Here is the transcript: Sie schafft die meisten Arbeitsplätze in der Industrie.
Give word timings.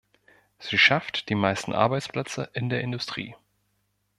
Sie 0.57 0.79
schafft 0.79 1.29
die 1.29 1.35
meisten 1.35 1.73
Arbeitsplätze 1.73 2.49
in 2.53 2.69
der 2.69 2.81
Industrie. 2.81 3.35